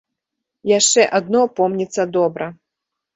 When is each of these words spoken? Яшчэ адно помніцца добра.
Яшчэ 0.69 1.01
адно 1.19 1.41
помніцца 1.59 2.07
добра. 2.17 2.49